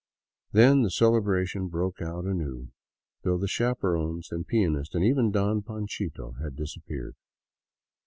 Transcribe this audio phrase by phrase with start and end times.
[0.51, 2.71] Then the celebration broke out anew,
[3.21, 7.13] though the chaperons and pianist, and even" Don Panchito,'' had disappeared.